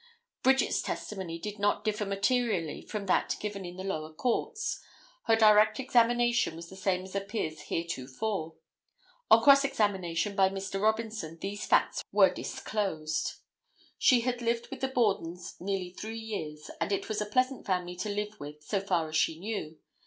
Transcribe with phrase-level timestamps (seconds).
[0.41, 4.81] Bridget's testimony did not differ materially from that given in the lower courts.
[5.25, 8.55] Her direct examination was the same as appears heretofore.
[9.29, 10.81] On cross examination by Mr.
[10.81, 13.33] Robinson these facts were disclosed.
[13.99, 17.95] She had lived with the Bordens nearly three years and it was a pleasant family
[17.97, 19.77] to live with so far as she knew.